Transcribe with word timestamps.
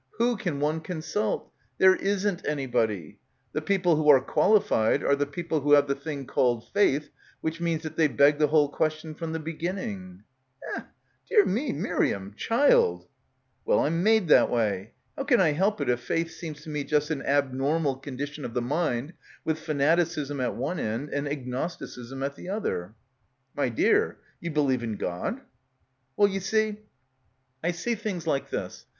Who 0.17 0.35
can 0.35 0.59
one 0.59 0.79
consult? 0.81 1.51
There 1.77 1.95
isn't 1.95 2.41
any 2.43 2.65
body. 2.65 3.19
The 3.53 3.61
people 3.61 3.97
who 3.97 4.09
are 4.09 4.19
qualified 4.19 5.03
are 5.03 5.15
the 5.15 5.27
peo 5.27 5.43
ple 5.47 5.61
who 5.61 5.73
have 5.73 5.85
the 5.87 5.93
thing 5.93 6.25
called 6.25 6.67
faith, 6.69 7.11
which 7.41 7.61
means 7.61 7.83
that 7.83 7.97
they 7.97 8.07
beg 8.07 8.39
the 8.39 8.47
whole 8.47 8.67
question 8.69 9.13
from 9.13 9.31
the 9.31 9.37
begin 9.39 9.75
ning." 9.75 10.23
f 10.75 10.79
Eh— 10.81 10.85
dear— 11.29 11.45
me— 11.45 11.71
Miriam— 11.71 12.33
child!" 12.35 13.07
Well, 13.65 13.81
I'm 13.81 14.01
made 14.01 14.27
that 14.29 14.49
way. 14.49 14.93
How 15.15 15.23
can 15.23 15.39
I 15.39 15.51
help 15.51 15.79
it 15.81 15.87
if 15.87 15.99
faith 15.99 16.31
seems 16.31 16.61
to 16.63 16.71
me 16.71 16.83
just 16.83 17.11
an 17.11 17.21
abnormal 17.21 17.97
condition 17.97 18.43
of 18.43 18.55
the 18.55 18.59
mind 18.63 19.13
with 19.45 19.59
fanaticism 19.59 20.41
at 20.41 20.55
one 20.55 20.79
end 20.79 21.09
and 21.09 21.27
agnosti 21.27 21.83
cism 21.85 22.25
at 22.25 22.35
the 22.35 22.49
other?" 22.49 22.95
"My 23.55 23.69
dear, 23.69 24.17
ye 24.39 24.49
believe 24.49 24.81
in 24.81 24.95
God?" 24.97 25.41
'Well, 26.17 26.27
you 26.27 26.39
see, 26.39 26.77
I 27.63 27.69
see 27.69 27.93
things 27.93 28.25
like 28.25 28.49
this. 28.49 28.87